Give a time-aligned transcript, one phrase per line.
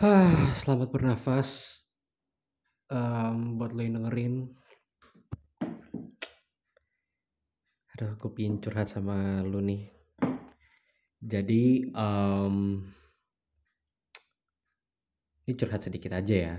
[0.00, 1.76] Hah, selamat bernafas.
[2.88, 4.48] Um, buat lo yang dengerin.
[7.92, 9.92] Aduh, gue pengen curhat sama lo nih.
[11.20, 12.80] Jadi, um,
[15.44, 16.56] ini curhat sedikit aja ya.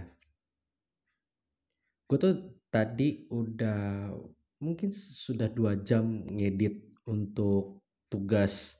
[2.05, 4.14] Gue tuh tadi udah
[4.62, 8.78] mungkin sudah dua jam ngedit untuk tugas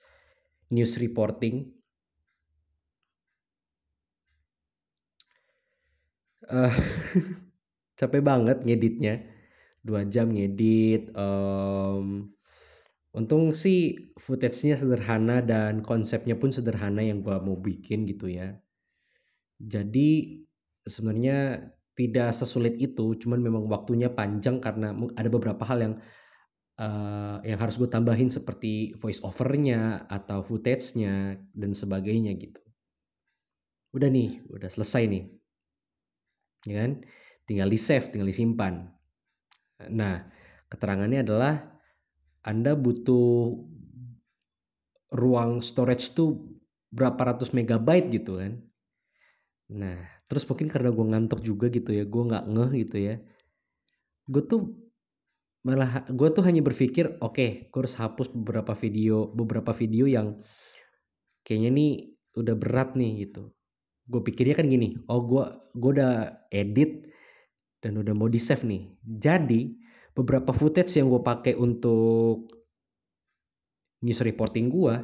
[0.70, 1.81] news reporting
[6.50, 6.74] uh,
[8.00, 9.22] capek banget ngeditnya.
[9.82, 12.30] Dua jam ngedit um,
[13.18, 18.58] untung sih footage-nya sederhana dan konsepnya pun sederhana yang gua mau bikin gitu ya.
[19.62, 20.42] Jadi
[20.86, 25.94] sebenarnya tidak sesulit itu cuman memang waktunya panjang karena ada beberapa hal yang
[26.82, 32.62] uh, yang harus gue tambahin seperti voice overnya atau footage-nya dan sebagainya gitu.
[33.92, 35.24] Udah nih udah selesai nih
[36.66, 36.92] ya kan?
[37.50, 38.88] Tinggal di save, tinggal disimpan.
[39.90, 40.22] Nah,
[40.70, 41.58] keterangannya adalah
[42.46, 43.58] Anda butuh
[45.12, 46.48] ruang storage tuh
[46.92, 48.62] berapa ratus megabyte gitu kan.
[49.72, 53.16] Nah, terus mungkin karena gue ngantuk juga gitu ya, gue nggak ngeh gitu ya.
[54.28, 54.62] Gue tuh
[55.62, 60.42] malah gue tuh hanya berpikir, oke, okay, gue harus hapus beberapa video, beberapa video yang
[61.46, 61.92] kayaknya nih
[62.38, 63.52] udah berat nih gitu
[64.10, 65.44] gue pikirnya kan gini oh gue
[65.78, 67.12] gue udah edit
[67.82, 68.94] dan udah mau di save nih.
[69.02, 69.74] Jadi
[70.14, 72.46] beberapa footage yang gue pakai untuk
[74.06, 74.96] news reporting gue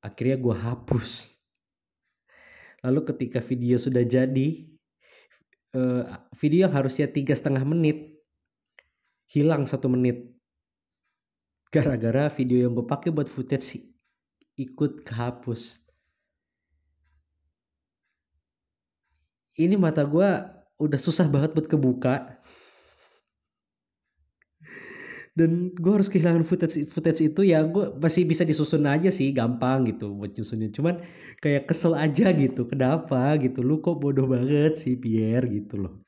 [0.00, 1.10] akhirnya gue hapus.
[2.86, 4.48] Lalu ketika video sudah jadi
[5.74, 6.04] uh,
[6.38, 8.14] video harusnya tiga setengah menit
[9.26, 10.30] hilang satu menit.
[11.68, 13.82] Gara-gara video yang gue pakai buat footage
[14.56, 15.87] ikut kehapus
[19.58, 20.28] ini mata gue
[20.78, 22.38] udah susah banget buat kebuka.
[25.38, 29.86] Dan gue harus kehilangan footage footage itu ya gue masih bisa disusun aja sih gampang
[29.86, 30.70] gitu buat nyusunnya.
[30.74, 30.98] Cuman
[31.38, 33.62] kayak kesel aja gitu kenapa gitu?
[33.62, 35.94] Lu kok bodoh banget sih Pierre gitu loh.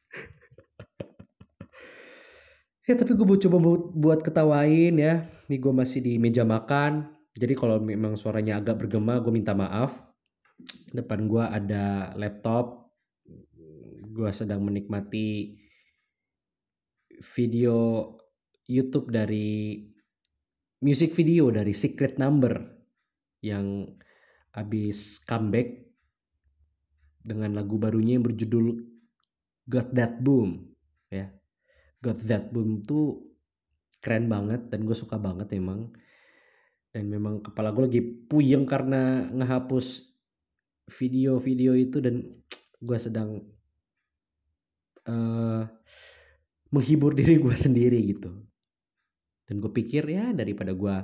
[2.89, 3.59] Ya tapi gue coba
[3.95, 5.23] buat ketawain ya.
[5.47, 7.07] Nih gue masih di meja makan.
[7.39, 10.03] Jadi kalau memang suaranya agak bergema gue minta maaf.
[10.91, 12.80] Depan gue ada laptop
[14.11, 15.55] gue sedang menikmati
[17.23, 18.11] video
[18.67, 19.87] YouTube dari
[20.83, 22.59] music video dari Secret Number
[23.47, 23.87] yang
[24.51, 25.87] habis comeback
[27.23, 28.83] dengan lagu barunya yang berjudul
[29.71, 30.75] Got That Boom
[31.13, 31.31] ya.
[32.03, 33.31] Got That Boom tuh
[34.01, 35.93] keren banget dan gue suka banget emang.
[36.91, 40.11] Dan memang kepala gue lagi puyeng karena ngehapus
[40.91, 42.27] video-video itu dan
[42.83, 43.47] gue sedang
[45.11, 45.63] uh,
[46.71, 48.31] menghibur diri gue sendiri gitu.
[49.51, 50.97] Dan gue pikir ya daripada gue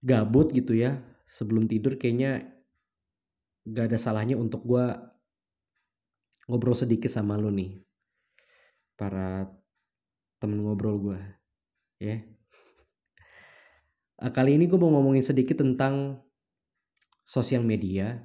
[0.00, 0.96] gabut gitu ya
[1.28, 2.56] sebelum tidur kayaknya
[3.68, 4.96] gak ada salahnya untuk gue
[6.48, 7.76] ngobrol sedikit sama lo nih.
[8.96, 9.44] Para
[10.40, 11.20] temen ngobrol gue
[12.00, 12.16] ya.
[14.18, 16.24] Uh, kali ini gue mau ngomongin sedikit tentang
[17.28, 18.24] sosial media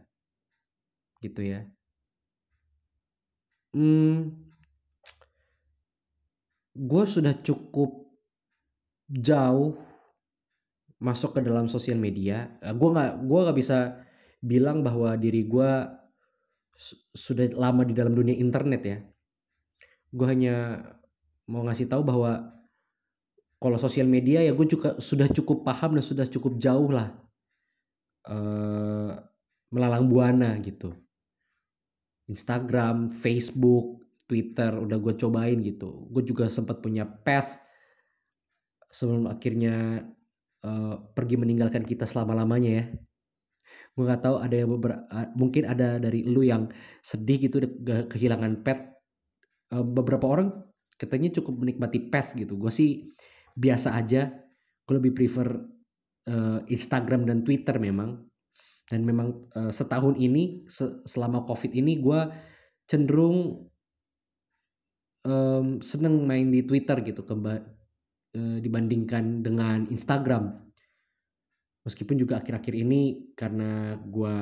[1.19, 1.68] gitu ya.
[3.74, 4.42] Hmm,
[6.73, 8.09] gue sudah cukup
[9.09, 9.78] jauh
[10.97, 12.50] masuk ke dalam sosial media.
[12.63, 13.78] Eh, gue nggak gue nggak bisa
[14.41, 15.72] bilang bahwa diri gue
[17.13, 18.97] sudah lama di dalam dunia internet ya.
[20.09, 20.81] Gue hanya
[21.45, 22.53] mau ngasih tahu bahwa
[23.59, 27.16] kalau sosial media ya gue juga sudah cukup paham dan sudah cukup jauh lah
[28.28, 29.12] uh,
[29.72, 30.91] melalang buana gitu.
[32.28, 36.07] Instagram, Facebook, Twitter udah gue cobain gitu.
[36.09, 37.59] Gue juga sempat punya path
[38.94, 40.06] sebelum akhirnya
[40.63, 42.85] uh, pergi meninggalkan kita selama lamanya ya.
[43.94, 44.69] Gue nggak tahu ada yang
[45.38, 46.69] mungkin ada dari lu yang
[47.06, 47.62] sedih gitu
[48.09, 48.80] kehilangan pet
[49.74, 50.50] uh, beberapa orang
[50.97, 52.57] katanya cukup menikmati pet gitu.
[52.57, 53.12] Gue sih
[53.57, 54.33] biasa aja.
[54.83, 55.47] Gue lebih prefer
[56.30, 58.24] uh, Instagram dan Twitter memang.
[58.83, 62.19] Dan memang uh, setahun ini se selama covid ini gue
[62.83, 63.71] cenderung
[65.27, 67.59] um, seneng main di Twitter gitu kemba
[68.35, 70.59] uh, dibandingkan dengan Instagram.
[71.83, 74.35] Meskipun juga akhir-akhir ini karena gue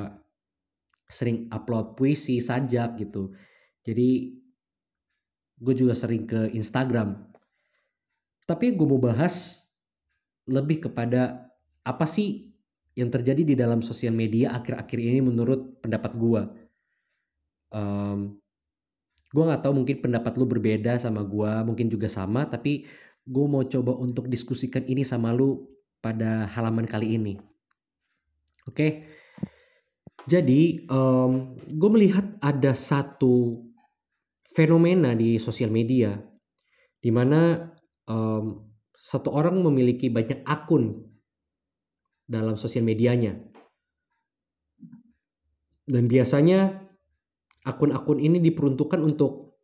[1.10, 3.34] sering upload puisi, sajak gitu.
[3.82, 4.38] Jadi
[5.58, 7.18] gue juga sering ke Instagram.
[8.46, 9.66] Tapi gue mau bahas
[10.46, 11.50] lebih kepada
[11.82, 12.54] apa sih
[12.94, 16.42] yang terjadi di dalam sosial media akhir-akhir ini menurut pendapat gue.
[17.72, 18.41] um,
[19.32, 22.84] gue nggak tahu mungkin pendapat lu berbeda sama gue mungkin juga sama tapi
[23.24, 25.64] gue mau coba untuk diskusikan ini sama lu
[26.04, 27.34] pada halaman kali ini
[28.68, 28.90] oke okay?
[30.28, 33.64] jadi um, gue melihat ada satu
[34.52, 36.20] fenomena di sosial media
[37.00, 37.72] di mana
[38.06, 41.08] um, satu orang memiliki banyak akun
[42.28, 43.40] dalam sosial medianya
[45.88, 46.81] dan biasanya
[47.62, 49.58] akun-akun ini diperuntukkan untuk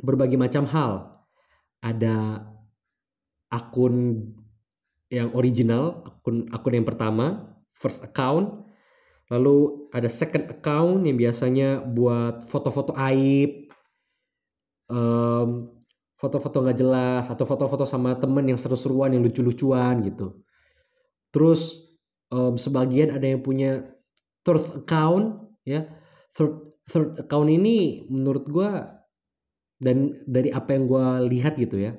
[0.00, 0.92] berbagai macam hal.
[1.84, 2.44] Ada
[3.52, 4.26] akun
[5.12, 8.66] yang original, akun akun yang pertama, first account.
[9.26, 13.66] Lalu ada second account yang biasanya buat foto-foto aib,
[14.86, 15.70] um,
[16.14, 20.46] foto-foto nggak jelas, atau foto-foto sama temen yang seru-seruan, yang lucu-lucuan gitu.
[21.34, 21.74] Terus
[22.30, 23.98] um, sebagian ada yang punya
[24.46, 25.90] third account, ya
[26.38, 28.70] third third account ini menurut gue
[29.82, 31.06] dan dari apa yang gue
[31.36, 31.92] lihat gitu ya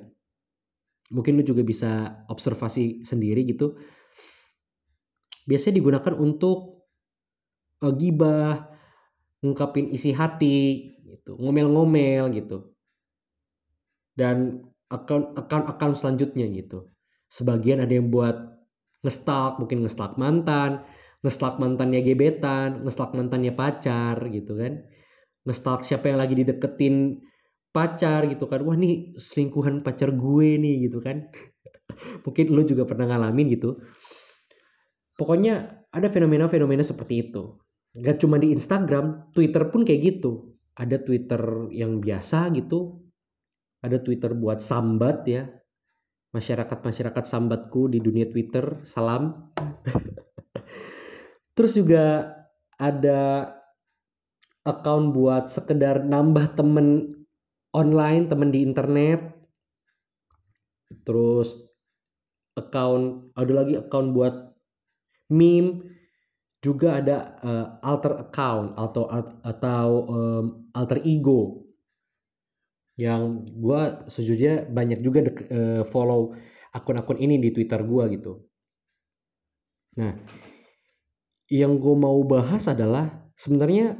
[1.08, 3.76] mungkin lu juga bisa observasi sendiri gitu.
[5.48, 6.84] Biasanya digunakan untuk
[7.80, 8.68] uh, gibah
[9.40, 12.76] ngungkapin isi hati gitu ngomel-ngomel gitu.
[14.12, 16.92] Dan account account account selanjutnya gitu.
[17.32, 18.36] Sebagian ada yang buat
[19.04, 20.84] ngestalk mungkin ngestalk mantan
[21.22, 24.86] ngestalk mantannya gebetan, ngestalk mantannya pacar gitu kan.
[25.46, 27.18] Ngestalk siapa yang lagi dideketin
[27.74, 28.62] pacar gitu kan.
[28.62, 31.26] Wah nih selingkuhan pacar gue nih gitu kan.
[32.24, 33.82] Mungkin lu juga pernah ngalamin gitu.
[35.18, 37.58] Pokoknya ada fenomena-fenomena seperti itu.
[37.98, 40.54] Gak cuma di Instagram, Twitter pun kayak gitu.
[40.78, 43.02] Ada Twitter yang biasa gitu.
[43.82, 45.50] Ada Twitter buat sambat ya.
[46.30, 49.50] Masyarakat-masyarakat sambatku di dunia Twitter, salam.
[51.58, 52.38] Terus juga
[52.78, 53.50] ada
[54.62, 57.18] account buat sekedar nambah temen
[57.74, 59.26] online, temen di internet.
[61.02, 61.58] Terus
[62.54, 64.54] account ada lagi account buat
[65.34, 65.98] meme
[66.62, 69.10] juga ada uh, alter account atau
[69.42, 70.44] atau um,
[70.74, 71.66] alter ego
[72.98, 76.34] yang gue sejujurnya banyak juga uh, follow
[76.74, 78.32] akun-akun ini di Twitter gue gitu.
[80.02, 80.18] Nah,
[81.48, 83.96] yang gue mau bahas adalah sebenarnya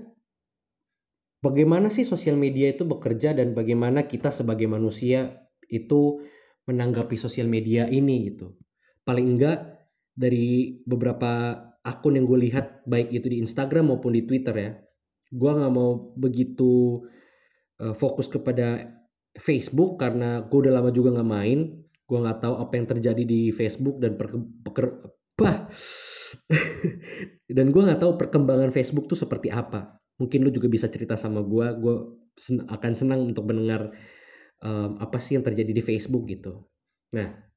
[1.41, 6.21] bagaimana sih sosial media itu bekerja dan bagaimana kita sebagai manusia itu
[6.69, 8.53] menanggapi sosial media ini gitu.
[9.09, 14.53] Paling enggak dari beberapa akun yang gue lihat baik itu di Instagram maupun di Twitter
[14.53, 14.71] ya,
[15.33, 17.01] gue nggak mau begitu
[17.81, 18.93] uh, fokus kepada
[19.41, 21.81] Facebook karena gue udah lama juga nggak main.
[22.09, 24.17] Gue nggak tahu apa yang terjadi di Facebook dan
[25.39, 25.71] bah.
[27.57, 29.97] Dan gue nggak tahu perkembangan Facebook tuh seperti apa.
[30.19, 31.95] Mungkin lu juga bisa cerita sama gue gue
[32.35, 33.95] sen akan senang untuk mendengar
[34.61, 36.67] um, apa sih yang terjadi di Facebook gitu.
[37.15, 37.49] Nah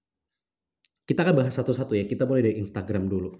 [1.09, 2.05] kita akan bahas satu-satu ya.
[2.05, 3.35] Kita mulai dari Instagram dulu.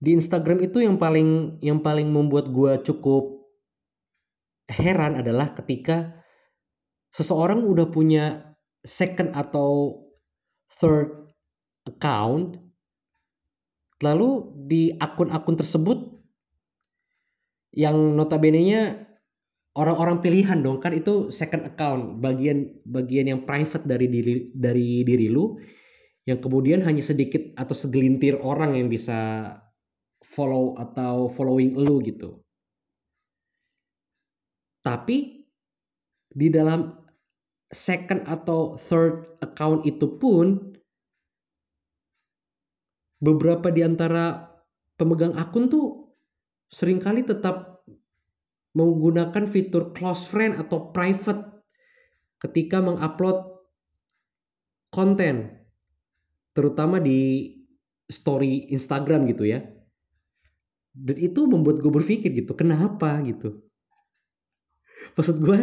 [0.00, 3.46] Di Instagram itu yang paling yang paling membuat gue cukup
[4.68, 6.24] heran adalah ketika
[7.14, 10.02] seseorang udah punya second atau
[10.68, 11.23] third
[11.84, 12.64] account
[14.04, 14.30] Lalu
[14.68, 15.98] di akun-akun tersebut
[17.74, 19.08] yang notabene-nya
[19.74, 25.26] orang-orang pilihan dong kan itu second account, bagian bagian yang private dari diri dari diri
[25.32, 25.58] lu
[26.28, 29.50] yang kemudian hanya sedikit atau segelintir orang yang bisa
[30.20, 32.44] follow atau following lu gitu.
[34.84, 35.48] Tapi
[36.34, 36.92] di dalam
[37.72, 40.73] second atau third account itu pun
[43.24, 44.52] beberapa di antara
[45.00, 46.12] pemegang akun tuh
[46.68, 47.80] sering kali tetap
[48.76, 51.64] menggunakan fitur close friend atau private
[52.44, 53.64] ketika mengupload
[54.92, 55.64] konten
[56.52, 57.50] terutama di
[58.06, 59.64] story Instagram gitu ya.
[60.94, 63.18] Dan itu membuat gue berpikir gitu kenapa?
[63.26, 63.64] gitu.
[65.18, 65.58] Maksud gue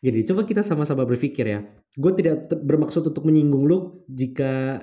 [0.00, 1.60] gini coba kita sama-sama berpikir ya.
[1.96, 3.78] Gue tidak bermaksud untuk menyinggung lu
[4.08, 4.80] jika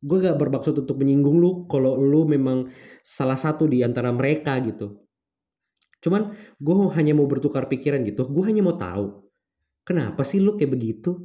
[0.00, 2.72] gue gak bermaksud untuk menyinggung lu kalau lu memang
[3.04, 5.00] salah satu di antara mereka gitu.
[6.00, 8.24] Cuman gue hanya mau bertukar pikiran gitu.
[8.24, 9.30] Gue hanya mau tahu
[9.84, 11.20] kenapa sih lu kayak begitu?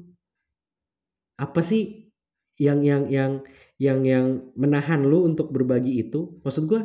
[1.40, 2.12] Apa sih
[2.60, 3.44] yang yang yang
[3.80, 4.26] yang yang
[4.60, 6.40] menahan lu untuk berbagi itu?
[6.44, 6.82] Maksud gue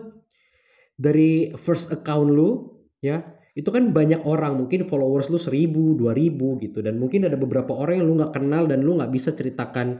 [0.95, 3.25] dari first account lu ya
[3.59, 4.63] itu kan banyak orang.
[4.63, 6.79] Mungkin followers lu seribu dua ribu gitu.
[6.87, 9.99] Dan mungkin ada beberapa orang yang lu nggak kenal dan lu nggak bisa ceritakan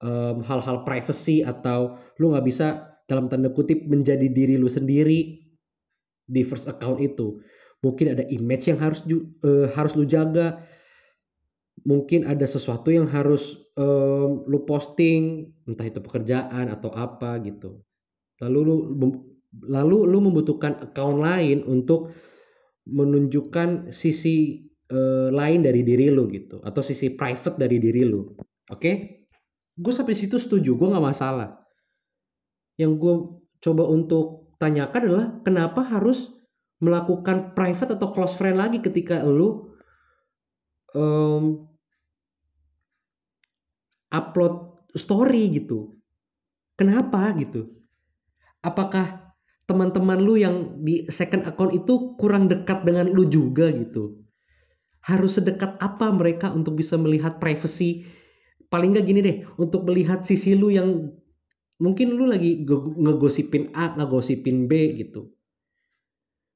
[0.00, 5.42] hal hal-hal privacy atau lu nggak bisa dalam tanda kutip menjadi diri lu sendiri
[6.30, 7.42] di first account itu.
[7.82, 9.02] Mungkin ada image yang harus
[9.42, 10.62] uh, harus lu jaga.
[11.82, 17.80] Mungkin ada sesuatu yang harus um, lu posting entah itu pekerjaan atau apa gitu.
[18.44, 18.76] Lalu lu
[19.66, 22.12] lalu lu membutuhkan account lain untuk
[22.84, 28.28] menunjukkan sisi uh, lain dari diri lu gitu atau sisi private dari diri lu.
[28.28, 28.36] Oke?
[28.70, 29.19] okay?
[29.80, 31.64] Gue sampai situ setuju gue nggak masalah.
[32.76, 33.14] Yang gue
[33.64, 36.28] coba untuk tanyakan adalah kenapa harus
[36.80, 39.72] melakukan private atau close friend lagi ketika lu
[40.92, 41.64] um,
[44.12, 45.96] upload story gitu?
[46.76, 47.72] Kenapa gitu?
[48.60, 49.32] Apakah
[49.64, 54.20] teman-teman lu yang di second account itu kurang dekat dengan lu juga gitu?
[55.00, 58.04] Harus sedekat apa mereka untuk bisa melihat privacy
[58.70, 61.10] paling nggak gini deh untuk melihat sisi lu yang
[61.82, 65.34] mungkin lu lagi ngegosipin A ngegosipin B gitu.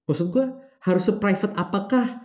[0.07, 0.47] Maksud gue
[0.85, 2.23] harus seprivate apakah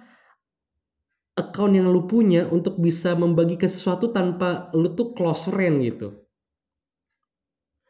[1.39, 6.21] account yang lu punya untuk bisa membagikan sesuatu tanpa lu tuh close friend gitu?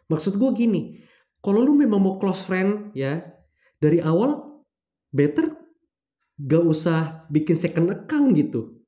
[0.08, 0.82] Maksud gue gini
[1.44, 3.28] kalau lu memang mau close friend ya
[3.84, 4.64] dari awal
[5.12, 5.52] better
[6.40, 8.79] gak usah bikin second account gitu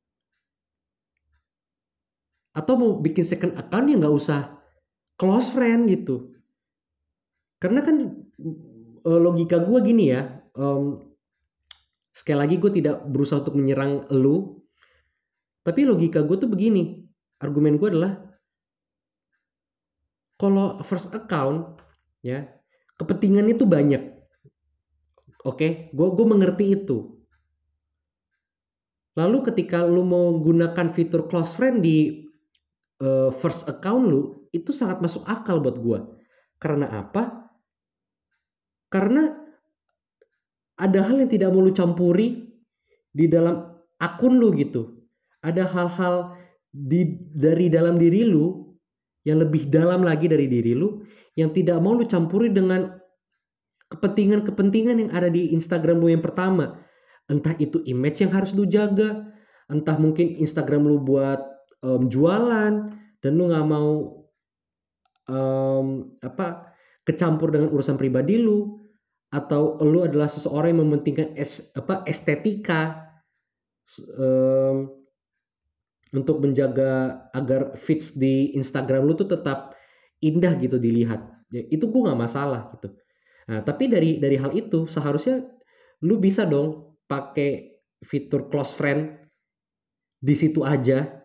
[2.52, 4.60] atau mau bikin second account ya nggak usah
[5.16, 6.36] close friend gitu.
[7.62, 8.26] Karena kan
[9.06, 11.00] eh, logika gue gini ya um,
[12.12, 14.60] sekali lagi gue tidak berusaha untuk menyerang lu.
[15.62, 17.06] Tapi logika gue tuh begini
[17.40, 18.14] argumen gue adalah
[20.42, 21.78] kalau first account
[22.26, 22.50] ya
[22.98, 24.02] kepentingan itu banyak.
[25.46, 25.72] Oke okay?
[25.94, 27.22] gue gue mengerti itu.
[29.12, 32.31] Lalu ketika lu mau gunakan fitur close friend di
[33.02, 36.00] uh, first account lu itu sangat masuk akal buat gue.
[36.62, 37.50] Karena apa?
[38.94, 39.34] Karena
[40.78, 42.54] ada hal yang tidak mau lu campuri
[43.12, 45.02] di dalam akun lu gitu.
[45.42, 46.38] Ada hal-hal
[46.72, 48.78] di dari dalam diri lu
[49.26, 51.04] yang lebih dalam lagi dari diri lu
[51.38, 53.02] yang tidak mau lu campuri dengan
[53.92, 56.80] kepentingan-kepentingan yang ada di Instagram lu yang pertama.
[57.28, 59.32] Entah itu image yang harus lu jaga,
[59.72, 61.51] entah mungkin Instagram lu buat
[61.86, 62.74] um, jualan
[63.22, 64.22] dan lu nggak mau
[65.30, 66.74] um, apa
[67.06, 68.82] kecampur dengan urusan pribadi lu
[69.32, 73.10] atau lu adalah seseorang yang mementingkan es, apa estetika
[74.20, 74.92] um,
[76.12, 79.80] untuk menjaga agar feeds di Instagram lu tuh tetap
[80.20, 81.24] indah gitu dilihat.
[81.52, 82.92] Ya, itu gue nggak masalah gitu.
[83.48, 85.44] Nah tapi dari dari hal itu seharusnya
[86.04, 89.16] lu bisa dong pakai fitur close friend
[90.20, 91.21] di situ aja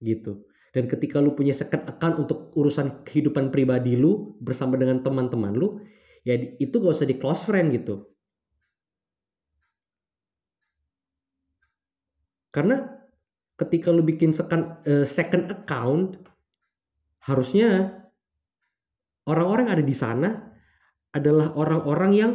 [0.00, 0.44] gitu.
[0.70, 5.82] Dan ketika lu punya second account untuk urusan kehidupan pribadi lu bersama dengan teman-teman lu,
[6.22, 8.06] ya itu gak usah di close friend gitu.
[12.50, 12.86] Karena
[13.58, 16.18] ketika lu bikin second, uh, second account,
[17.26, 18.00] harusnya
[19.26, 20.28] orang-orang yang ada di sana
[21.10, 22.32] adalah orang-orang yang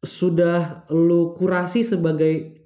[0.00, 2.56] sudah lu kurasi sebagai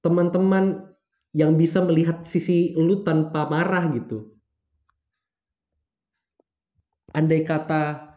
[0.00, 0.89] teman-teman
[1.30, 4.34] yang bisa melihat sisi lu tanpa marah gitu.
[7.14, 8.10] Andai kata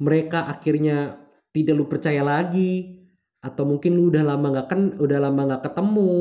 [0.00, 3.00] mereka akhirnya tidak lu percaya lagi
[3.44, 6.14] atau mungkin lu udah lama nggak kan udah lama nggak ketemu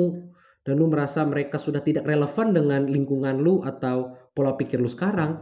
[0.61, 5.41] dan lu merasa mereka sudah tidak relevan dengan lingkungan lu atau pola pikir lu sekarang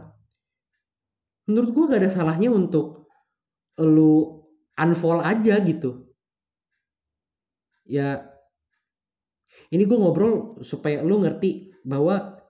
[1.50, 3.10] menurut gua gak ada salahnya untuk
[3.80, 4.44] lu
[4.78, 6.08] unfollow aja gitu
[7.84, 8.29] ya
[9.70, 12.42] ini gue ngobrol supaya lu ngerti bahwa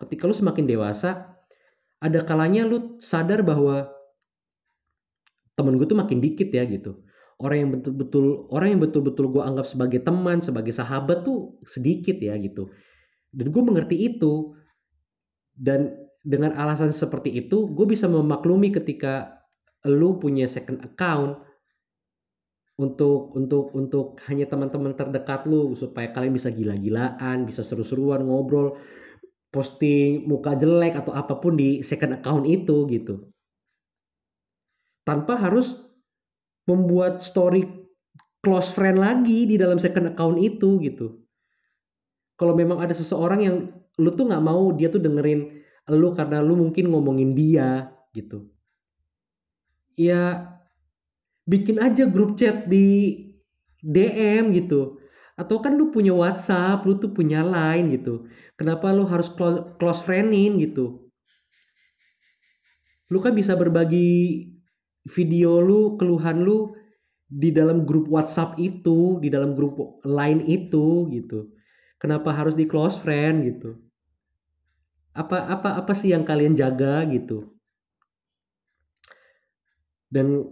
[0.00, 1.36] ketika lu semakin dewasa
[2.00, 3.88] ada kalanya lu sadar bahwa
[5.54, 7.04] temen gue tuh makin dikit ya gitu.
[7.38, 12.34] Orang yang betul-betul orang yang betul-betul gue anggap sebagai teman sebagai sahabat tuh sedikit ya
[12.38, 12.70] gitu.
[13.30, 14.54] Dan gue mengerti itu.
[15.54, 15.94] Dan
[16.26, 19.38] dengan alasan seperti itu gue bisa memaklumi ketika
[19.86, 21.38] lu punya second account
[22.74, 28.74] untuk untuk untuk hanya teman-teman terdekat lu supaya kalian bisa gila-gilaan, bisa seru-seruan ngobrol,
[29.54, 33.30] posting muka jelek atau apa pun di second account itu gitu.
[35.06, 35.78] Tanpa harus
[36.66, 37.62] membuat story
[38.42, 41.22] close friend lagi di dalam second account itu gitu.
[42.34, 43.56] Kalau memang ada seseorang yang
[44.02, 45.62] lu tuh nggak mau dia tuh dengerin
[45.94, 48.50] lu karena lu mungkin ngomongin dia gitu.
[49.94, 50.53] Ya
[51.44, 53.16] bikin aja grup chat di
[53.84, 58.30] DM gitu atau kan lu punya WhatsApp, lu tuh punya Line gitu.
[58.54, 61.10] Kenapa lu harus close, friendin gitu?
[63.10, 64.46] Lu kan bisa berbagi
[65.10, 66.78] video lu, keluhan lu
[67.26, 71.50] di dalam grup WhatsApp itu, di dalam grup lain itu gitu.
[71.98, 73.74] Kenapa harus di close friend gitu?
[75.18, 77.58] Apa apa apa sih yang kalian jaga gitu?
[80.14, 80.46] Dan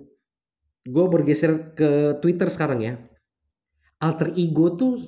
[0.82, 2.94] gue bergeser ke Twitter sekarang ya.
[4.02, 4.98] Alter ego tuh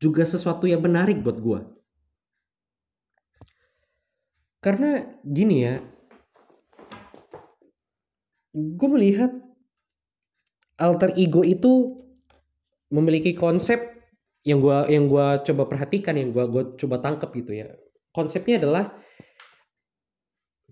[0.00, 1.60] juga sesuatu yang menarik buat gue.
[4.60, 5.80] Karena gini ya,
[8.52, 9.32] gue melihat
[10.80, 12.00] alter ego itu
[12.92, 14.00] memiliki konsep
[14.42, 17.68] yang gue yang gua coba perhatikan yang gue gua coba tangkap gitu ya
[18.10, 18.88] konsepnya adalah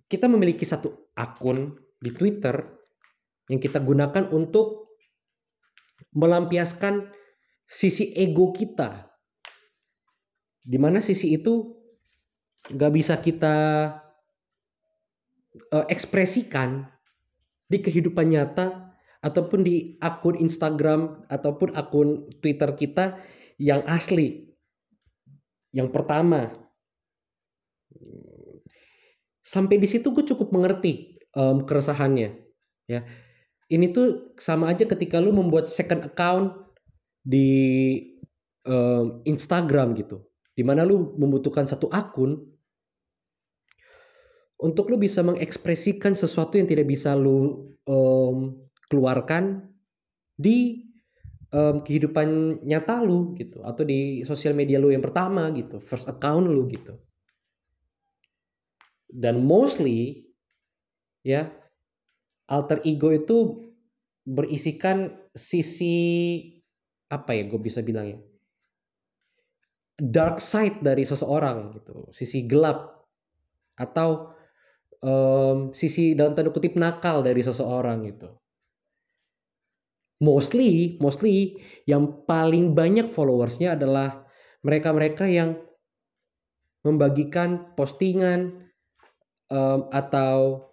[0.09, 2.78] kita memiliki satu akun di Twitter
[3.49, 4.97] yang kita gunakan untuk
[6.17, 7.09] melampiaskan
[7.69, 9.09] sisi ego kita
[10.69, 11.73] di mana sisi itu
[12.69, 13.57] gak bisa kita
[15.73, 16.85] uh, ekspresikan
[17.69, 18.93] di kehidupan nyata
[19.25, 23.19] ataupun di akun Instagram ataupun akun Twitter kita
[23.59, 24.49] yang asli.
[25.75, 26.49] Yang pertama,
[29.45, 32.41] sampai di situ gue cukup mengerti um, keresahannya.
[32.89, 33.05] Ya,
[33.69, 36.57] ini tuh sama aja ketika lu membuat second account
[37.21, 38.01] di
[38.65, 40.25] um, Instagram gitu,
[40.57, 42.49] di mana lu membutuhkan satu akun
[44.59, 48.59] untuk lu bisa mengekspresikan sesuatu yang tidak bisa lu um,
[48.91, 49.71] keluarkan
[50.35, 50.89] di
[51.55, 53.63] um, kehidupan nyata lu gitu.
[53.63, 55.79] Atau di sosial media lu yang pertama gitu.
[55.79, 56.99] First account lu gitu.
[59.09, 60.27] Dan mostly
[61.23, 61.49] ya
[62.49, 63.69] alter ego itu
[64.29, 65.97] berisikan sisi
[67.09, 68.19] apa ya gue bisa bilang ya
[69.97, 73.05] dark side dari seseorang gitu sisi gelap
[73.79, 74.39] atau
[75.03, 78.29] um, sisi dalam tanda kutip nakal dari seseorang gitu.
[80.19, 84.27] Mostly, mostly yang paling banyak followersnya adalah
[84.67, 85.63] mereka-mereka yang
[86.83, 88.67] membagikan postingan
[89.47, 90.67] um, atau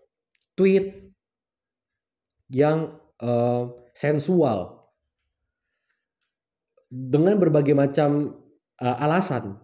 [0.57, 1.04] tweet
[2.51, 4.85] yang um, sensual
[6.91, 8.39] dengan berbagai macam
[8.81, 9.57] uh, alasan.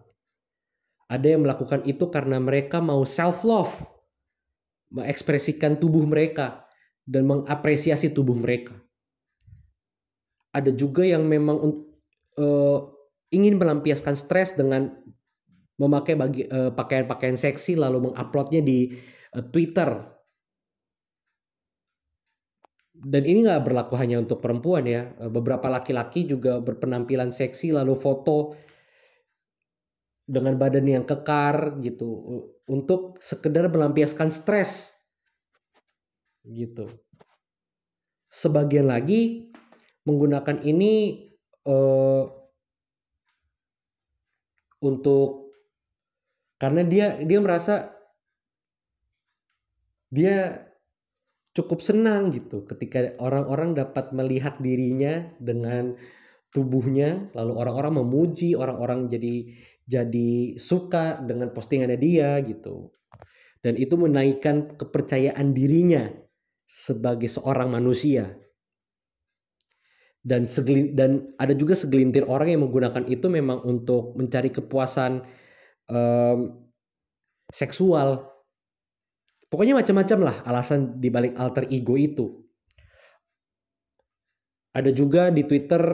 [1.12, 3.84] Ada yang melakukan itu karena mereka mau self love
[4.92, 6.64] mengekspresikan tubuh mereka
[7.04, 8.76] dan mengapresiasi tubuh mereka.
[10.52, 11.84] Ada juga yang memang
[12.36, 12.78] uh,
[13.32, 14.92] ingin melampiaskan stres dengan
[15.80, 18.96] memakai bagi uh, pakaian-pakaian seksi lalu menguploadnya di
[19.36, 19.88] uh, Twitter.
[22.92, 28.52] Dan ini nggak berlaku hanya untuk perempuan ya, beberapa laki-laki juga berpenampilan seksi lalu foto
[30.28, 32.08] dengan badan yang kekar gitu
[32.68, 34.92] untuk sekedar melampiaskan stres
[36.46, 36.86] gitu.
[38.32, 39.52] Sebagian lagi
[40.04, 41.26] menggunakan ini
[41.68, 42.24] uh,
[44.82, 45.52] untuk
[46.58, 47.90] karena dia dia merasa
[50.10, 50.66] dia
[51.52, 55.96] cukup senang gitu ketika orang-orang dapat melihat dirinya dengan
[56.52, 59.52] tubuhnya lalu orang-orang memuji orang-orang jadi
[59.86, 62.94] jadi suka dengan postingannya dia gitu.
[63.62, 66.10] Dan itu menaikkan kepercayaan dirinya
[66.66, 68.34] sebagai seorang manusia.
[70.22, 75.26] Dan segelin, dan ada juga segelintir orang yang menggunakan itu memang untuk mencari kepuasan
[75.90, 76.62] um,
[77.50, 78.31] seksual.
[79.52, 82.40] Pokoknya macam-macam lah alasan dibalik alter ego itu.
[84.72, 85.84] Ada juga di Twitter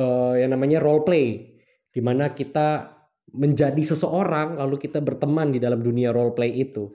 [0.00, 1.44] uh, yang namanya role play
[1.92, 2.96] di mana kita
[3.36, 6.88] menjadi seseorang lalu kita berteman di dalam dunia role play itu.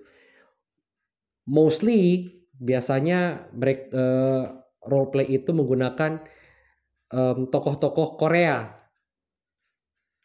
[1.46, 2.26] Mostly
[2.58, 4.44] biasanya mereka uh, eh,
[4.90, 6.18] role play itu menggunakan
[7.14, 8.74] tokoh tokoh-tokoh Korea.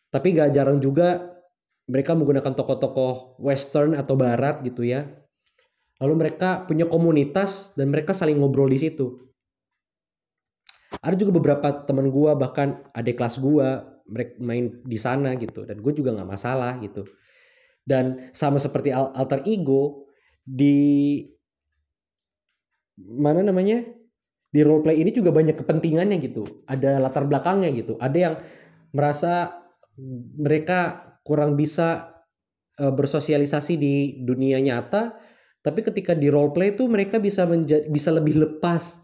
[0.09, 1.36] Tapi gak jarang juga
[1.87, 5.07] mereka menggunakan tokoh-tokoh western atau barat gitu ya.
[6.03, 9.27] Lalu mereka punya komunitas dan mereka saling ngobrol di situ.
[11.01, 15.83] Ada juga beberapa teman gua bahkan adik kelas gua mereka main di sana gitu dan
[15.83, 17.07] gue juga nggak masalah gitu
[17.87, 20.07] dan sama seperti alter ego
[20.47, 21.23] di
[22.99, 23.83] mana namanya
[24.51, 28.35] di role play ini juga banyak kepentingannya gitu ada latar belakangnya gitu ada yang
[28.95, 29.59] merasa
[30.39, 32.23] mereka kurang bisa
[32.79, 35.19] uh, bersosialisasi di dunia nyata
[35.67, 39.03] tapi ketika di role play itu mereka bisa menjadi bisa lebih lepas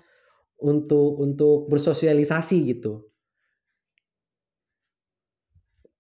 [0.62, 3.02] untuk untuk bersosialisasi gitu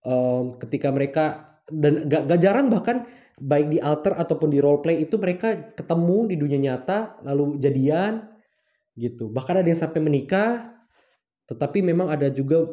[0.06, 1.24] um, ketika mereka
[1.70, 3.06] dan gak, gak jarang bahkan
[3.42, 8.28] baik di alter ataupun di role play itu mereka ketemu di dunia nyata lalu jadian
[8.98, 9.32] gitu.
[9.32, 10.76] Bahkan ada yang sampai menikah,
[11.48, 12.68] tetapi memang ada juga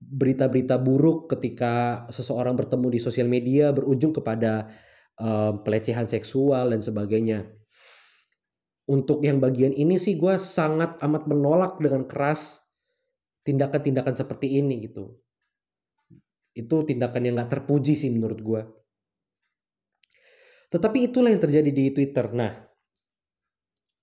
[0.00, 4.70] berita-berita buruk ketika seseorang bertemu di sosial media berujung kepada
[5.20, 7.46] um, pelecehan seksual dan sebagainya.
[8.86, 12.62] Untuk yang bagian ini sih gue sangat amat menolak dengan keras
[13.42, 15.18] tindakan-tindakan seperti ini gitu.
[16.54, 18.62] Itu tindakan yang gak terpuji sih menurut gue.
[20.70, 22.30] Tetapi itulah yang terjadi di Twitter.
[22.30, 22.66] Nah,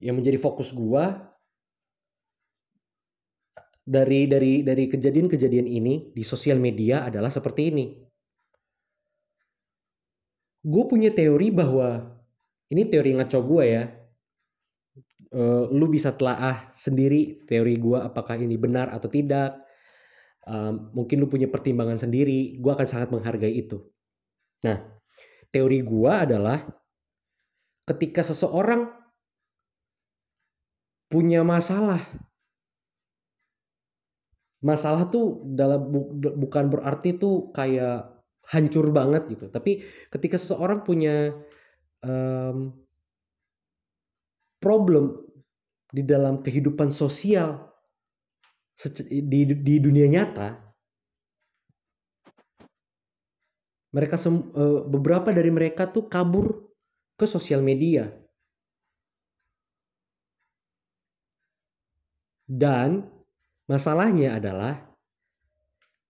[0.04, 1.33] yang menjadi fokus gue
[3.84, 7.86] dari dari dari kejadian-kejadian ini di sosial media adalah seperti ini.
[10.64, 12.00] Gue punya teori bahwa
[12.72, 13.84] ini teori ngaco gue ya.
[15.34, 19.60] Uh, lu bisa telaah sendiri teori gue apakah ini benar atau tidak.
[20.44, 22.56] Um, mungkin lu punya pertimbangan sendiri.
[22.64, 23.84] Gue akan sangat menghargai itu.
[24.64, 24.80] Nah,
[25.52, 26.64] teori gue adalah
[27.84, 28.88] ketika seseorang
[31.12, 32.00] punya masalah
[34.64, 38.10] masalah tuh dalam bukan berarti tuh kayak
[38.48, 39.52] hancur banget gitu.
[39.52, 41.36] Tapi ketika seseorang punya
[42.04, 42.72] um,
[44.64, 45.20] problem
[45.92, 47.70] di dalam kehidupan sosial
[49.12, 50.74] di, di dunia nyata
[53.94, 56.74] mereka sem, uh, beberapa dari mereka tuh kabur
[57.14, 58.10] ke sosial media.
[62.50, 63.13] Dan
[63.74, 64.78] Masalahnya adalah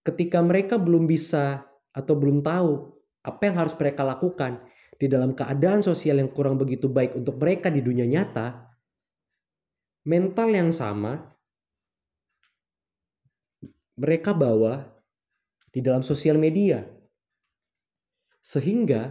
[0.04, 1.64] ketika mereka belum bisa
[1.96, 2.92] atau belum tahu
[3.24, 4.60] apa yang harus mereka lakukan
[5.00, 8.68] di dalam keadaan sosial yang kurang begitu baik untuk mereka di dunia nyata,
[10.04, 11.24] mental yang sama
[13.96, 14.84] mereka bawa
[15.72, 16.84] di dalam sosial media.
[18.44, 19.08] Sehingga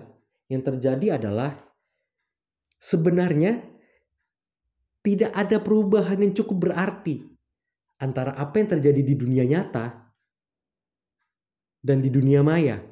[0.53, 1.57] yang terjadi adalah
[2.77, 3.65] sebenarnya
[5.01, 7.32] tidak ada perubahan yang cukup berarti
[8.03, 10.11] antara apa yang terjadi di dunia nyata
[11.79, 12.83] dan di dunia maya.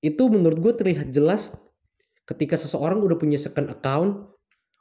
[0.00, 1.52] Itu menurut gue terlihat jelas
[2.24, 4.32] ketika seseorang udah punya second account,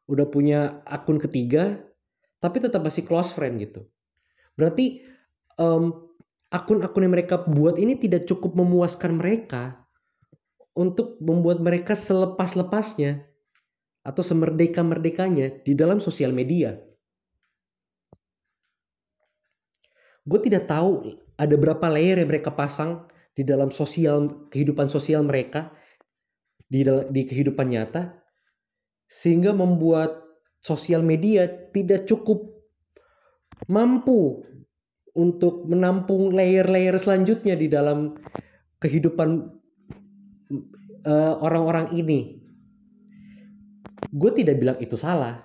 [0.07, 1.83] udah punya akun ketiga,
[2.39, 3.83] tapi tetap masih close friend gitu.
[4.55, 5.03] Berarti
[5.59, 6.07] um,
[6.53, 9.83] akun-akun yang mereka buat ini tidak cukup memuaskan mereka
[10.77, 13.25] untuk membuat mereka selepas-lepasnya
[14.07, 16.79] atau semerdeka-merdekanya di dalam sosial media.
[20.23, 23.03] Gue tidak tahu ada berapa layer yang mereka pasang
[23.35, 25.75] di dalam sosial kehidupan sosial mereka
[26.67, 28.15] di di kehidupan nyata
[29.07, 30.23] sehingga membuat
[30.59, 32.43] sosial media tidak cukup
[33.71, 34.43] mampu
[35.15, 38.19] untuk menampung layer-layer selanjutnya di dalam
[38.83, 39.47] kehidupan
[41.07, 42.36] eh, orang-orang uh, ini
[44.11, 45.41] gue tidak bilang itu salah.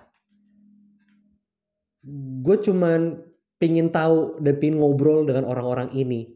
[2.42, 3.22] Gue cuman
[3.62, 6.34] pingin tahu dan pingin ngobrol dengan orang-orang ini.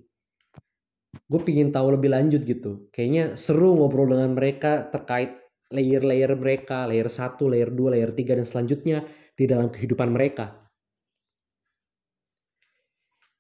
[1.27, 2.87] Gue pingin tahu lebih lanjut gitu.
[2.95, 5.35] Kayaknya seru ngobrol dengan mereka terkait
[5.75, 8.99] layer-layer mereka layer 1, layer 2, layer 3 dan selanjutnya
[9.35, 10.55] di dalam kehidupan mereka.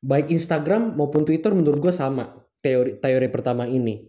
[0.02, 4.02] Baik Instagram maupun Twitter menurut gue sama teori teori pertama ini.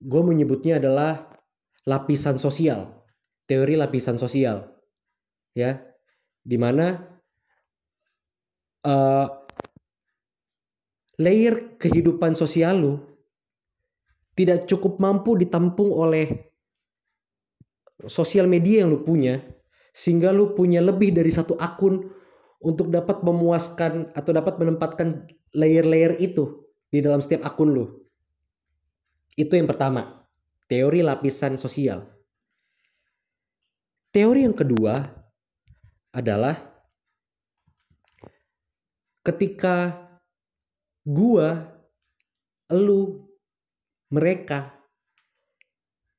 [0.00, 1.27] Gue menyebutnya adalah
[1.88, 2.92] lapisan sosial,
[3.48, 4.68] teori lapisan sosial,
[5.56, 5.80] ya,
[6.44, 7.00] di mana
[8.84, 9.28] uh, eh,
[11.16, 12.94] layer kehidupan sosial lu
[14.36, 16.52] tidak cukup mampu ditampung oleh
[18.06, 19.40] sosial media yang lu punya,
[19.96, 22.06] sehingga lu punya lebih dari satu akun
[22.62, 27.84] untuk dapat memuaskan atau dapat menempatkan layer-layer itu di dalam setiap akun lu.
[29.34, 30.17] Itu yang pertama
[30.68, 32.04] teori lapisan sosial.
[34.12, 35.04] Teori yang kedua
[36.12, 36.56] adalah
[39.24, 39.96] ketika
[41.04, 41.68] gua,
[42.68, 43.28] elu,
[44.12, 44.72] mereka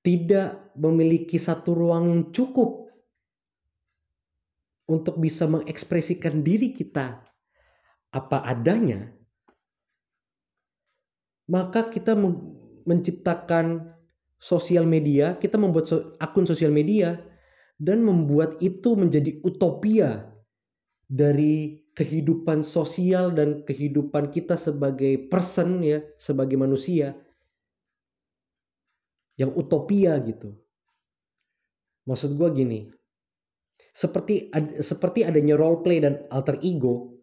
[0.05, 2.89] tidak memiliki satu ruang yang cukup
[4.89, 7.21] untuk bisa mengekspresikan diri kita
[8.09, 9.13] apa adanya,
[11.45, 12.17] maka kita
[12.89, 13.98] menciptakan
[14.39, 17.19] sosial media, kita membuat so akun sosial media
[17.79, 20.31] dan membuat itu menjadi utopia
[21.11, 27.15] dari kehidupan sosial dan kehidupan kita sebagai person ya, sebagai manusia
[29.35, 30.55] yang utopia gitu.
[32.07, 32.79] Maksud gue gini,
[33.91, 37.19] seperti seperti adanya role play dan alter ego,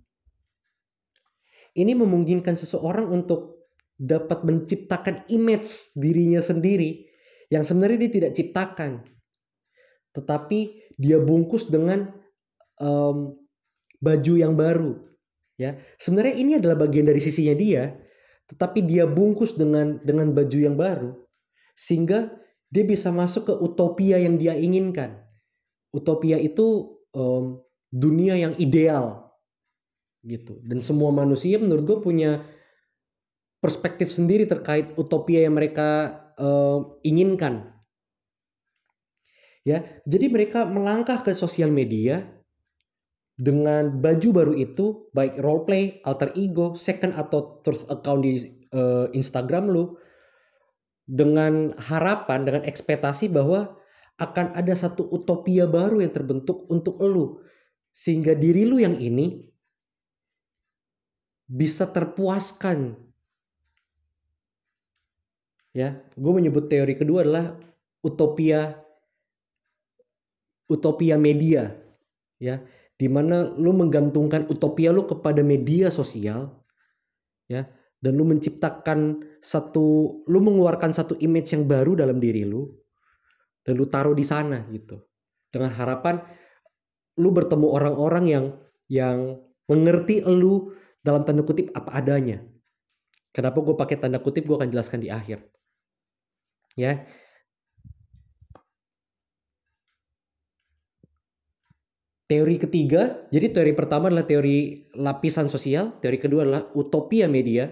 [1.76, 3.55] ini memungkinkan seseorang untuk
[3.96, 7.08] dapat menciptakan image dirinya sendiri
[7.48, 8.92] yang sebenarnya dia tidak ciptakan.
[10.12, 10.58] Tetapi
[10.96, 12.12] dia bungkus dengan
[12.80, 13.36] um,
[14.00, 14.96] baju yang baru
[15.60, 15.76] ya.
[16.00, 17.96] Sebenarnya ini adalah bagian dari sisinya dia
[18.46, 21.18] tetapi dia bungkus dengan dengan baju yang baru
[21.74, 22.30] sehingga
[22.70, 25.18] dia bisa masuk ke utopia yang dia inginkan.
[25.90, 29.34] Utopia itu um, dunia yang ideal
[30.26, 30.58] gitu.
[30.66, 32.30] Dan semua manusia menurut gue punya
[33.66, 37.74] perspektif sendiri terkait utopia yang mereka uh, inginkan.
[39.66, 42.22] Ya jadi mereka melangkah ke sosial media
[43.34, 49.10] dengan baju baru itu baik role play alter ego second atau third account di uh,
[49.10, 49.98] Instagram lu
[51.10, 53.74] dengan harapan dengan ekspektasi bahwa
[54.22, 57.42] akan ada satu utopia baru yang terbentuk untuk lu.
[57.90, 59.42] Sehingga diri lu yang ini
[61.50, 63.05] bisa terpuaskan
[65.76, 67.52] ya gue menyebut teori kedua adalah
[68.00, 68.80] utopia
[70.72, 71.76] utopia media.
[72.40, 72.64] Ya
[72.96, 76.48] di mana lu menggantungkan utopia lu kepada media sosial
[77.44, 77.68] ya
[78.00, 82.72] dan lu menciptakan satu lu mengeluarkan satu image yang baru dalam diri lu
[83.68, 84.96] dan lu taruh di sana gitu.
[85.52, 86.24] Dengan harapan
[87.20, 88.44] lu bertemu orang-orang yang
[88.88, 89.18] yang
[89.68, 90.72] mengerti lu
[91.04, 92.40] dalam tanda kutip apa adanya.
[93.32, 94.48] Kenapa gue pakai tanda kutip?
[94.48, 95.55] Gue akan jelaskan di akhir
[96.76, 97.02] ya.
[102.26, 107.70] Teori ketiga, jadi teori pertama adalah teori lapisan sosial, teori kedua adalah utopia media.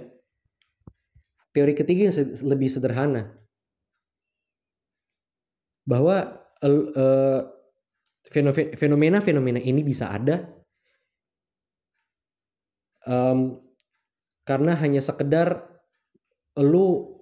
[1.50, 3.34] Teori ketiga yang lebih sederhana,
[5.86, 7.40] bahwa uh,
[8.74, 10.50] fenomena-fenomena ini bisa ada.
[13.06, 13.60] Um,
[14.46, 15.66] karena hanya sekedar
[16.58, 17.13] lu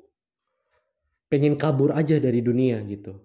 [1.32, 3.16] pengen kabur aja dari dunia gitu.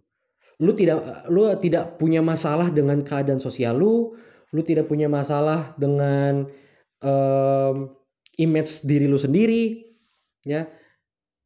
[0.63, 4.15] Lu tidak lu tidak punya masalah dengan keadaan sosial lu,
[4.55, 6.47] lu tidak punya masalah dengan
[7.03, 7.91] um,
[8.39, 9.83] image diri lu sendiri,
[10.47, 10.71] ya.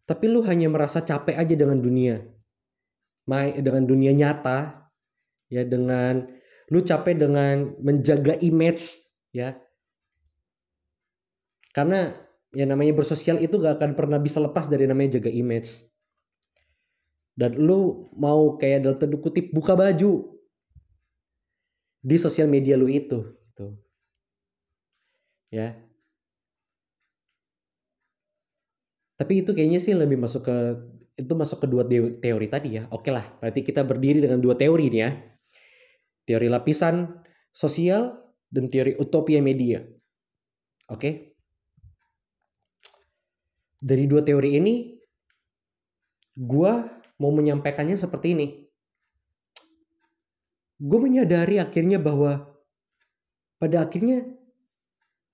[0.06, 2.22] Tapi lu hanya merasa capek aja dengan dunia
[3.40, 4.90] dengan dunia nyata
[5.48, 6.26] ya dengan
[6.72, 8.98] lu capek dengan menjaga image
[9.36, 9.56] ya
[11.72, 12.12] karena
[12.52, 15.88] ya namanya bersosial itu gak akan pernah bisa lepas dari namanya jaga image
[17.42, 20.38] dan lu mau kayak dalam tanda kutip buka baju
[22.06, 23.74] di sosial media lu itu gitu
[25.50, 25.74] ya
[29.18, 30.58] tapi itu kayaknya sih lebih masuk ke
[31.22, 31.86] itu masuk ke dua
[32.18, 32.90] teori tadi ya.
[32.90, 35.12] Oke lah, berarti kita berdiri dengan dua teori nih ya.
[36.26, 37.22] Teori lapisan
[37.54, 38.18] sosial
[38.50, 39.86] dan teori utopia media.
[40.90, 41.38] Oke.
[43.82, 44.94] Dari dua teori ini,
[46.38, 46.74] gue
[47.22, 48.48] mau menyampaikannya seperti ini.
[50.82, 52.50] Gue menyadari akhirnya bahwa
[53.62, 54.26] pada akhirnya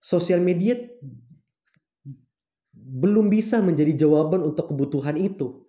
[0.03, 0.75] sosial media
[2.75, 5.63] belum bisa menjadi jawaban untuk kebutuhan itu.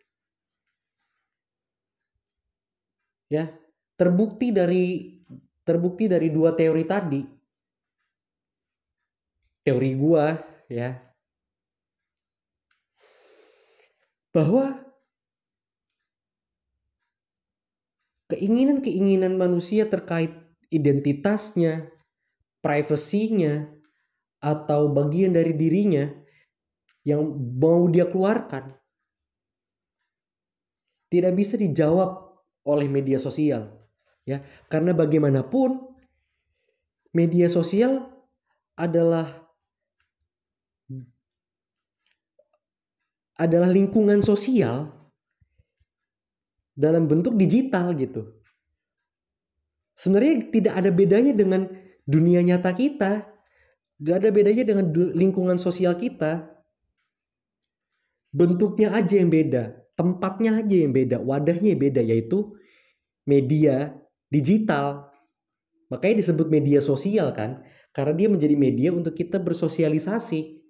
[3.29, 3.53] ya
[3.95, 4.85] terbukti dari
[5.63, 7.21] terbukti dari dua teori tadi
[9.61, 10.33] teori gua
[10.73, 10.97] ya
[14.33, 14.81] bahwa
[18.29, 20.33] keinginan-keinginan manusia terkait
[20.69, 21.89] identitasnya,
[22.61, 23.69] privasinya,
[24.39, 26.07] atau bagian dari dirinya
[27.03, 27.25] yang
[27.59, 28.71] mau dia keluarkan
[31.11, 32.39] tidak bisa dijawab
[32.69, 33.73] oleh media sosial
[34.29, 34.45] ya.
[34.69, 35.81] Karena bagaimanapun
[37.17, 38.07] media sosial
[38.77, 39.49] adalah
[43.39, 44.98] adalah lingkungan sosial
[46.79, 48.39] dalam bentuk digital gitu.
[49.99, 51.67] Sebenarnya tidak ada bedanya dengan
[52.07, 53.27] dunia nyata kita.
[53.99, 56.55] Gak ada bedanya dengan lingkungan sosial kita.
[58.31, 62.55] Bentuknya aja yang beda, tempatnya aja yang beda, wadahnya yang beda yaitu
[63.27, 63.99] media
[64.31, 65.11] digital.
[65.91, 70.63] Makanya disebut media sosial kan, karena dia menjadi media untuk kita bersosialisasi.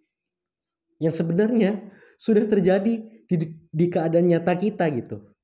[1.05, 2.95] Yang sebenarnya sudah terjadi
[3.29, 3.37] di,
[3.69, 5.37] di keadaan nyata kita gitu.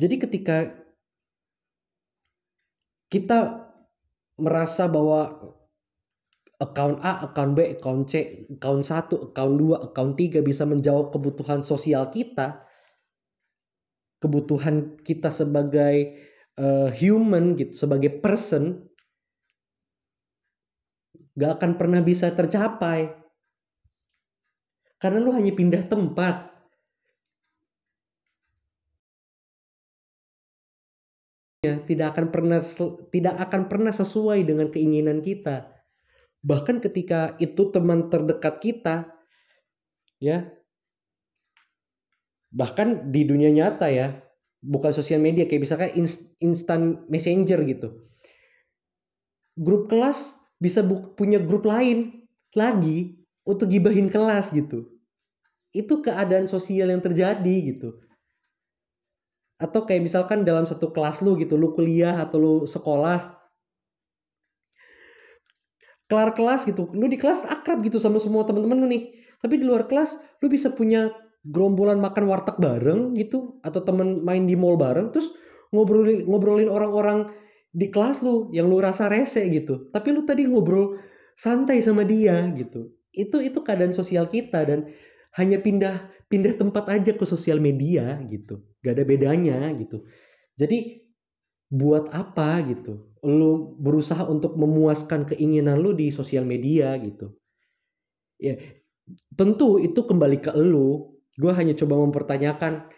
[0.00, 0.56] Jadi ketika
[3.12, 3.68] kita
[4.40, 5.52] merasa bahwa
[6.62, 8.12] account A, account B, account C,
[8.48, 12.64] account 1, account 2, account 3 bisa menjawab kebutuhan sosial kita,
[14.22, 16.22] kebutuhan kita sebagai
[16.56, 18.86] uh, human gitu, sebagai person
[21.34, 23.10] gak akan pernah bisa tercapai.
[25.02, 26.51] Karena lu hanya pindah tempat.
[31.62, 32.58] Tidak akan pernah
[33.14, 35.70] tidak akan pernah sesuai dengan keinginan kita.
[36.42, 39.06] Bahkan ketika itu teman terdekat kita
[40.18, 40.50] ya
[42.50, 44.10] bahkan di dunia nyata ya,
[44.58, 45.94] bukan sosial media kayak misalkan
[46.42, 48.10] instant messenger gitu.
[49.54, 50.82] Grup kelas bisa
[51.14, 52.26] punya grup lain
[52.58, 54.90] lagi untuk gibahin kelas gitu.
[55.70, 58.02] Itu keadaan sosial yang terjadi gitu
[59.62, 63.38] atau kayak misalkan dalam satu kelas lu gitu lu kuliah atau lu sekolah.
[66.10, 69.14] Kelar kelas gitu lu di kelas akrab gitu sama semua teman-teman lu nih.
[69.38, 71.14] Tapi di luar kelas lu bisa punya
[71.46, 75.34] gerombolan makan warteg bareng gitu atau temen main di mall bareng terus
[75.74, 77.34] ngobrolin ngobrolin orang-orang
[77.74, 79.88] di kelas lu yang lu rasa rese gitu.
[79.94, 80.98] Tapi lu tadi ngobrol
[81.38, 82.92] santai sama dia gitu.
[83.14, 84.90] Itu itu keadaan sosial kita dan
[85.36, 88.64] hanya pindah pindah tempat aja ke sosial media gitu.
[88.80, 90.04] Gak ada bedanya gitu.
[90.56, 91.04] Jadi
[91.72, 93.12] buat apa gitu?
[93.24, 97.32] Lu berusaha untuk memuaskan keinginan lu di sosial media gitu.
[98.40, 98.56] Ya
[99.36, 101.16] tentu itu kembali ke lu.
[101.36, 102.92] Gue hanya coba mempertanyakan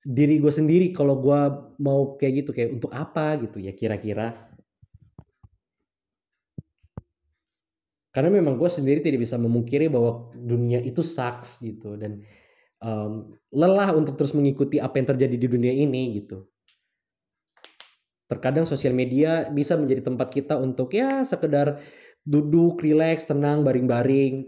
[0.00, 1.40] diri gue sendiri kalau gue
[1.84, 4.48] mau kayak gitu kayak untuk apa gitu ya kira-kira
[8.10, 12.26] karena memang gue sendiri tidak bisa memungkiri bahwa dunia itu sucks gitu dan
[12.82, 16.50] um, lelah untuk terus mengikuti apa yang terjadi di dunia ini gitu
[18.30, 21.82] terkadang sosial media bisa menjadi tempat kita untuk ya sekedar
[22.22, 24.46] duduk, relax, tenang, baring-baring,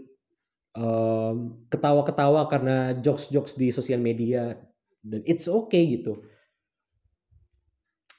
[0.79, 4.55] um, ketawa-ketawa karena jokes-jokes di sosial media
[5.03, 6.23] dan it's okay gitu.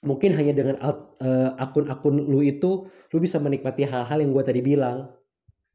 [0.05, 5.09] Mungkin hanya dengan uh, akun-akun lu itu lu bisa menikmati hal-hal yang gue tadi bilang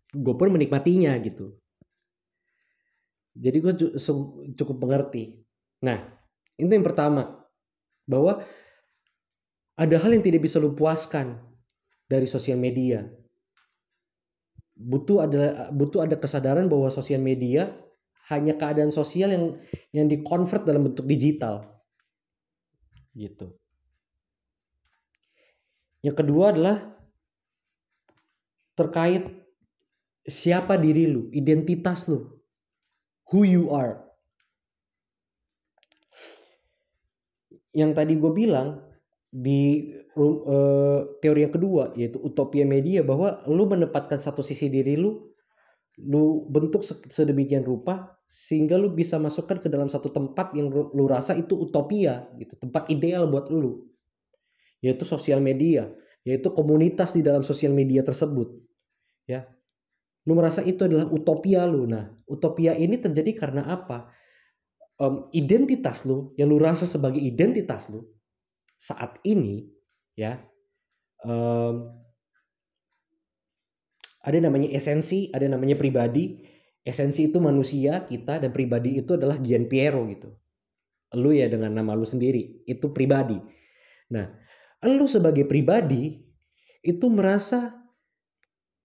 [0.10, 1.54] gue pun menikmatinya gitu.
[3.38, 3.74] Jadi gue
[4.58, 5.38] cukup mengerti.
[5.86, 6.02] Nah
[6.60, 7.39] itu yang pertama
[8.10, 8.43] bahwa
[9.80, 11.39] ada hal yang tidak bisa lu puaskan
[12.10, 13.06] dari sosial media.
[14.76, 17.72] Butuh ada butuh ada kesadaran bahwa sosial media
[18.28, 19.45] hanya keadaan sosial yang
[19.95, 21.80] yang dikonvert dalam bentuk digital.
[23.15, 23.56] Gitu.
[26.04, 26.78] Yang kedua adalah
[28.76, 29.38] terkait
[30.30, 32.30] siapa diri lu, identitas lu,
[33.34, 34.06] who you are.
[37.74, 38.82] Yang tadi gue bilang
[39.30, 45.30] di uh, teori yang kedua yaitu utopia media bahwa lu menempatkan satu sisi diri lu
[46.02, 51.38] lu bentuk sedemikian rupa sehingga lu bisa masukkan ke dalam satu tempat yang lu rasa
[51.38, 53.86] itu utopia gitu tempat ideal buat lu
[54.82, 55.92] yaitu sosial media
[56.24, 58.50] yaitu komunitas di dalam sosial media tersebut
[59.28, 59.46] ya
[60.30, 61.89] lu merasa itu adalah utopia lu.
[61.89, 64.13] Nah, utopia ini terjadi karena apa?
[65.02, 68.06] Um, identitas lu yang lu rasa sebagai identitas lu
[68.78, 69.65] saat ini
[70.13, 70.44] ya
[71.24, 71.88] um,
[74.20, 76.46] ada namanya esensi, ada namanya pribadi.
[76.86, 80.30] Esensi itu manusia kita dan pribadi itu adalah Gian Piero gitu.
[81.18, 83.39] Lu ya dengan nama lu sendiri itu pribadi.
[84.13, 84.30] Nah,
[84.86, 86.22] lu sebagai pribadi
[86.86, 87.74] itu merasa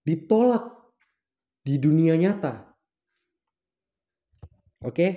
[0.06, 0.74] ditolak
[1.64, 2.76] di dunia nyata.
[4.84, 4.92] Oke?
[4.92, 5.12] Okay?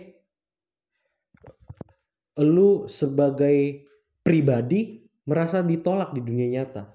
[2.39, 3.83] Lu sebagai
[4.23, 6.87] pribadi merasa ditolak di dunia nyata.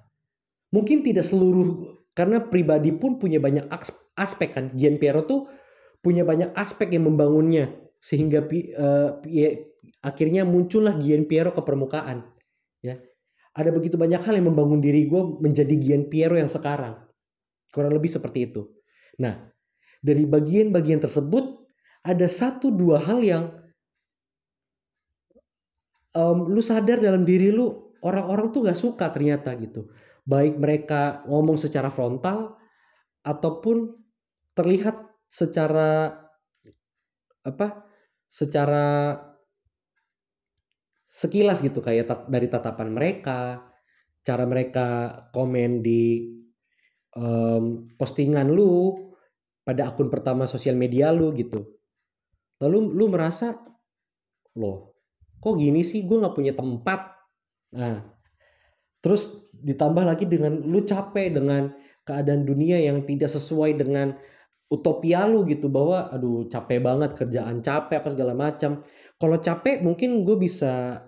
[0.72, 3.68] Mungkin tidak seluruh karena pribadi pun punya banyak
[4.16, 4.72] aspek kan.
[4.72, 5.52] Gian Piero tuh
[6.00, 7.68] punya banyak aspek yang membangunnya
[8.00, 9.20] sehingga uh,
[10.00, 12.24] akhirnya muncullah Gian Piero ke permukaan.
[12.80, 12.98] Ya,
[13.52, 17.04] ada begitu banyak hal yang membangun diri gue menjadi Gian Piero yang sekarang.
[17.68, 18.81] Kurang lebih seperti itu.
[19.20, 19.34] Nah,
[20.00, 21.64] dari bagian-bagian tersebut
[22.02, 23.44] ada satu dua hal yang
[26.16, 29.92] um, lu sadar dalam diri lu orang-orang tuh gak suka ternyata gitu.
[30.22, 32.58] Baik mereka ngomong secara frontal
[33.26, 33.94] ataupun
[34.54, 36.18] terlihat secara
[37.42, 37.86] apa?
[38.32, 39.18] Secara
[41.12, 43.60] sekilas gitu kayak dari tatapan mereka,
[44.24, 44.88] cara mereka
[45.34, 46.32] komen di
[47.16, 48.96] um, postingan lu
[49.62, 51.78] pada akun pertama sosial media lu gitu.
[52.62, 53.58] Lalu lu merasa
[54.58, 54.96] loh
[55.42, 56.06] kok gini sih?
[56.06, 57.00] Gue nggak punya tempat.
[57.76, 57.98] Nah
[59.02, 61.74] terus ditambah lagi dengan lu capek dengan
[62.06, 64.14] keadaan dunia yang tidak sesuai dengan
[64.70, 68.82] utopia lu gitu bahwa aduh capek banget kerjaan capek apa segala macam.
[69.18, 71.02] Kalau capek mungkin gue bisa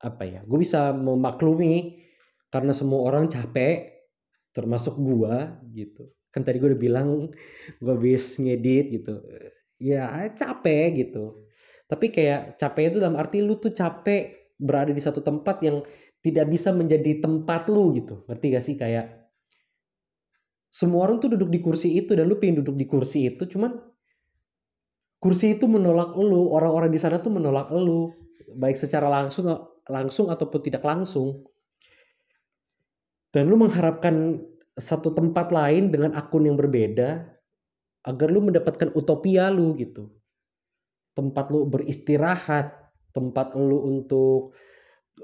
[0.00, 2.00] apa ya gue bisa memaklumi
[2.48, 3.89] karena semua orang capek
[4.54, 6.10] termasuk gua gitu.
[6.30, 7.34] Kan tadi gue udah bilang
[7.82, 9.18] gue habis ngedit gitu.
[9.82, 11.46] Ya capek gitu.
[11.90, 15.82] Tapi kayak capek itu dalam arti lu tuh capek berada di satu tempat yang
[16.22, 18.22] tidak bisa menjadi tempat lu gitu.
[18.30, 18.76] Ngerti gak sih?
[18.78, 19.20] Kayak
[20.70, 23.74] semua orang tuh duduk di kursi itu dan lu pengen duduk di kursi itu cuman
[25.18, 28.14] kursi itu menolak lu orang-orang di sana tuh menolak lu
[28.54, 29.50] baik secara langsung
[29.90, 31.42] langsung ataupun tidak langsung
[33.30, 34.42] dan lu mengharapkan
[34.74, 37.30] satu tempat lain dengan akun yang berbeda
[38.06, 40.10] agar lu mendapatkan utopia lu gitu.
[41.14, 44.54] Tempat lu beristirahat tempat lu untuk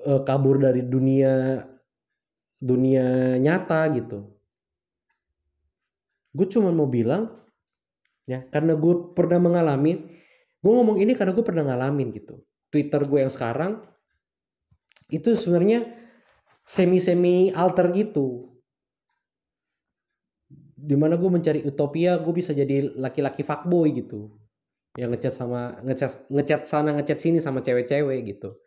[0.03, 1.63] uh, kabur dari dunia
[2.59, 4.19] dunia nyata gitu.
[6.37, 7.33] Gue cuma mau bilang
[8.27, 10.19] ya karena gue pernah mengalami
[10.61, 12.43] gue ngomong ini karena gue pernah ngalamin gitu.
[12.69, 13.87] Twitter gue yang sekarang
[15.09, 16.06] itu sebenarnya
[16.67, 18.51] semi semi alter gitu.
[20.77, 24.35] Di mana gue mencari utopia gue bisa jadi laki-laki fuckboy gitu.
[24.99, 28.59] Yang ngechat sama ngechat ngechat sana ngechat sini sama cewek-cewek gitu.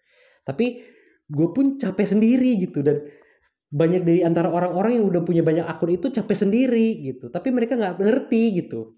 [0.47, 0.81] Tapi
[1.29, 3.05] gue pun capek sendiri gitu dan
[3.69, 7.29] banyak dari antara orang-orang yang udah punya banyak akun itu capek sendiri gitu.
[7.29, 8.97] Tapi mereka nggak ngerti gitu.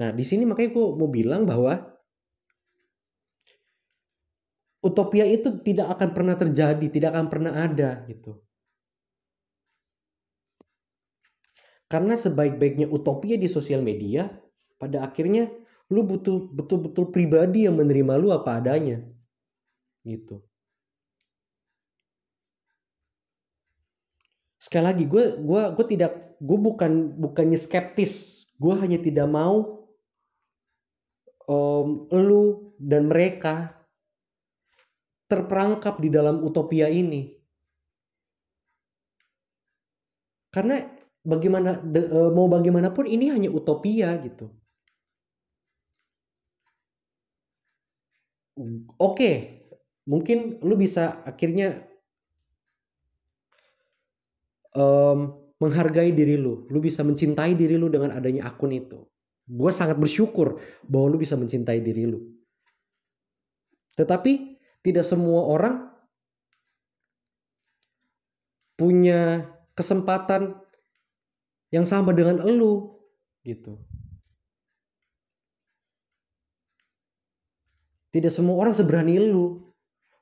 [0.00, 1.91] Nah di sini makanya gue mau bilang bahwa
[4.82, 8.42] utopia itu tidak akan pernah terjadi tidak akan pernah ada gitu.
[11.86, 14.26] Karena sebaik-baiknya utopia di sosial media
[14.80, 15.52] pada akhirnya
[15.92, 19.04] lu butuh betul-betul pribadi yang menerima lu apa adanya
[20.02, 20.40] gitu.
[24.56, 28.46] Sekali lagi gue gue gue tidak gue bukan bukannya skeptis.
[28.56, 29.84] Gue hanya tidak mau
[31.44, 33.81] um, lu dan mereka
[35.32, 37.32] terperangkap di dalam utopia ini
[40.52, 40.84] karena
[41.24, 44.52] bagaimana uh, mau bagaimanapun ini hanya utopia gitu
[49.00, 49.30] oke
[50.04, 51.88] mungkin lu bisa akhirnya
[54.76, 56.66] um, menghargai diri lu.
[56.66, 59.06] Lu bisa mencintai diri lu dengan adanya akun itu.
[59.46, 62.18] Gue sangat bersyukur bahwa lu bisa mencintai diri lu.
[63.94, 64.51] Tetapi
[64.82, 65.74] tidak semua orang
[68.76, 69.46] punya
[69.78, 70.58] kesempatan
[71.70, 72.98] yang sama dengan lu
[73.46, 73.78] gitu.
[78.12, 79.64] Tidak semua orang seberani lu.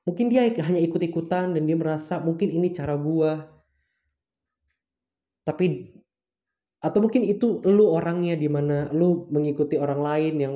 [0.06, 3.61] Mungkin dia hanya ikut-ikutan dan dia merasa mungkin ini cara gua
[5.50, 5.90] tapi
[6.80, 10.54] atau mungkin itu lu orangnya di mana lu mengikuti orang lain yang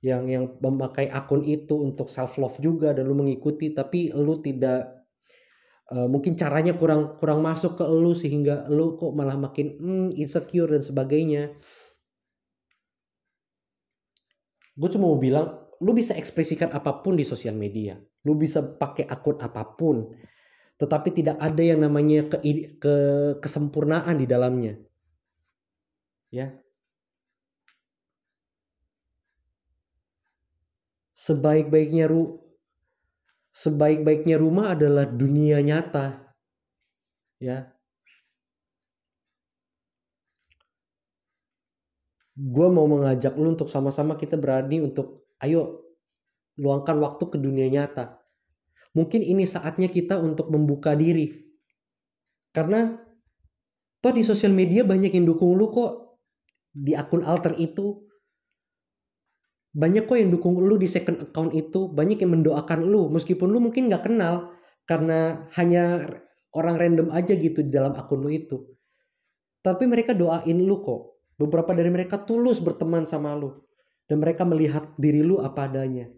[0.00, 5.04] yang yang memakai akun itu untuk self love juga dan lu mengikuti tapi lu tidak
[5.92, 10.72] uh, mungkin caranya kurang kurang masuk ke lu sehingga lu kok malah makin hmm, insecure
[10.72, 11.52] dan sebagainya
[14.72, 19.04] gue cuma mau bilang lu bisa ekspresikan apa pun di sosial media lu bisa pakai
[19.04, 20.08] akun apa pun
[20.80, 22.40] tetapi tidak ada yang namanya ke,
[22.80, 22.94] ke
[23.44, 24.80] kesempurnaan di dalamnya.
[26.32, 26.56] Ya.
[31.20, 32.40] Sebaik-baiknya ru
[33.52, 36.32] sebaik-baiknya rumah adalah dunia nyata.
[37.36, 37.76] Ya.
[42.40, 45.84] Gue mau mengajak lu untuk sama-sama kita berani untuk ayo
[46.56, 48.20] luangkan waktu ke dunia nyata
[48.94, 51.30] mungkin ini saatnya kita untuk membuka diri.
[52.50, 52.90] Karena
[54.02, 56.18] toh di sosial media banyak yang dukung lu kok
[56.74, 58.09] di akun alter itu.
[59.70, 63.62] Banyak kok yang dukung lu di second account itu, banyak yang mendoakan lu meskipun lu
[63.62, 64.50] mungkin nggak kenal
[64.82, 66.10] karena hanya
[66.50, 68.66] orang random aja gitu di dalam akun lu itu.
[69.62, 71.14] Tapi mereka doain lu kok.
[71.38, 73.54] Beberapa dari mereka tulus berteman sama lu
[74.10, 76.10] dan mereka melihat diri lu apa adanya.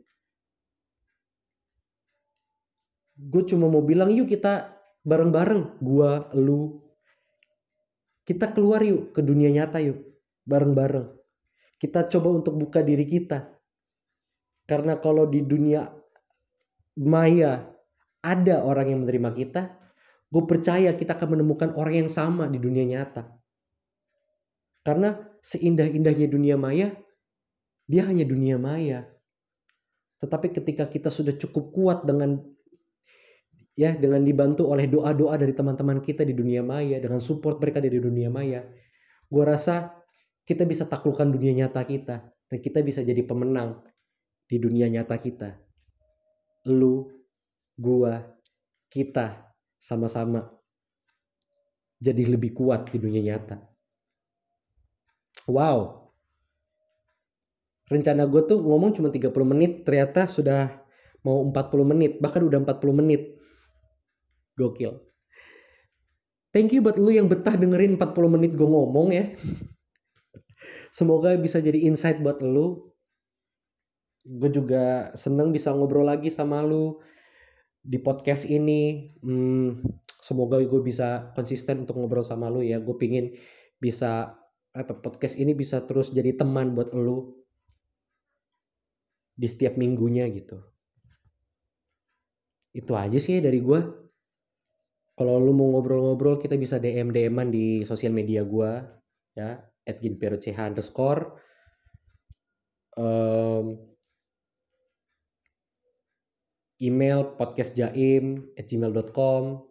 [3.23, 4.75] gue cuma mau bilang yuk kita
[5.07, 6.83] bareng-bareng gua lu
[8.27, 10.03] kita keluar yuk ke dunia nyata yuk
[10.47, 11.22] bareng-bareng
[11.83, 13.51] kita coba untuk buka diri kita.
[14.71, 15.91] Karena kalau di dunia
[17.03, 17.67] maya
[18.23, 19.63] ada orang yang menerima kita
[20.33, 23.27] gue percaya kita akan menemukan orang yang sama di dunia nyata.
[24.87, 26.95] Karena seindah-indahnya dunia maya
[27.91, 29.11] dia hanya dunia maya.
[30.23, 32.39] Tetapi ketika kita sudah cukup kuat dengan
[33.75, 37.97] ya dengan dibantu oleh doa-doa dari teman-teman kita di dunia maya dengan support mereka dari
[37.97, 38.69] dunia maya
[39.33, 40.02] gue rasa
[40.43, 43.83] kita bisa taklukkan dunia nyata kita dan kita bisa jadi pemenang
[44.51, 45.57] di dunia nyata kita.
[46.69, 47.09] Lu
[47.79, 48.21] gua
[48.93, 50.45] kita sama-sama
[52.03, 53.63] jadi lebih kuat di dunia nyata.
[55.47, 56.11] Wow.
[57.87, 60.71] Rencana gue tuh ngomong cuma 30 menit ternyata sudah
[61.23, 63.39] mau 40 menit bahkan udah 40 menit.
[64.59, 64.99] Gokil.
[66.53, 69.33] Thank you buat lu yang betah dengerin 40 menit gue ngomong ya
[70.93, 72.93] semoga bisa jadi insight buat lu.
[74.23, 77.01] Gue juga seneng bisa ngobrol lagi sama lu
[77.83, 79.17] di podcast ini.
[79.25, 79.83] Hmm,
[80.21, 82.79] semoga gue bisa konsisten untuk ngobrol sama lu ya.
[82.79, 83.33] Gue pingin
[83.81, 84.37] bisa
[84.73, 87.35] apa podcast ini bisa terus jadi teman buat lu
[89.35, 90.61] di setiap minggunya gitu.
[92.73, 93.81] Itu aja sih dari gue
[95.13, 98.71] kalau lu mau ngobrol-ngobrol kita bisa DM DM-an di sosial media gue
[99.37, 99.99] ya at
[100.59, 101.39] underscore.
[102.93, 103.81] Um,
[106.83, 109.65] email podcastjaim at gmail.com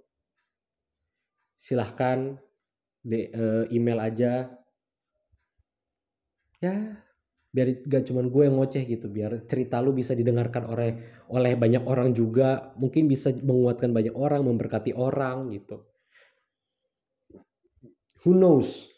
[1.61, 2.41] silahkan
[3.05, 4.49] de, uh, email aja.
[6.61, 6.75] Ya
[7.51, 10.91] biar gak cuman gue yang ngoceh gitu biar cerita lu bisa didengarkan oleh
[11.29, 12.71] oleh banyak orang juga.
[12.79, 15.83] Mungkin bisa menguatkan banyak orang memberkati orang gitu.
[18.21, 18.90] Who knows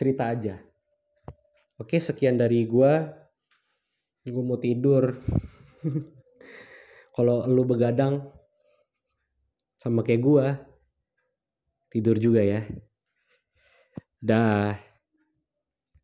[0.00, 0.56] cerita aja.
[1.76, 2.92] Oke sekian dari gue
[4.24, 5.20] gue mau tidur.
[7.20, 8.32] Kalau lu begadang
[9.76, 10.46] sama kayak gue
[11.92, 12.64] tidur juga ya.
[14.24, 14.89] Dah